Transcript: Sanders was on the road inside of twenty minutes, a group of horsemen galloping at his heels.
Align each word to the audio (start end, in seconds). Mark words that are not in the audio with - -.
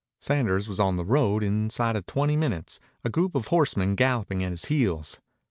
Sanders 0.19 0.67
was 0.67 0.79
on 0.79 0.95
the 0.95 1.05
road 1.05 1.43
inside 1.43 1.95
of 1.95 2.07
twenty 2.07 2.35
minutes, 2.35 2.79
a 3.05 3.09
group 3.11 3.35
of 3.35 3.49
horsemen 3.49 3.93
galloping 3.93 4.43
at 4.43 4.49
his 4.49 4.65
heels. 4.65 5.19